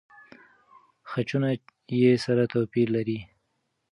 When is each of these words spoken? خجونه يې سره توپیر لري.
خجونه 1.09 1.49
يې 2.01 2.11
سره 2.25 2.43
توپیر 2.53 2.87
لري. 2.95 3.19